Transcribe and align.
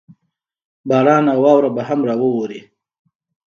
باران 0.89 1.25
او 1.33 1.39
واوره 1.45 1.69
به 1.75 1.83
هم 1.89 1.99
راووري. 2.07 2.61